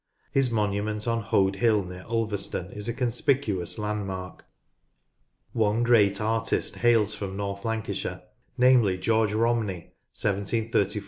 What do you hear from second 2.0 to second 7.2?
Ulverston is a con spicuous landmark. One great artist hails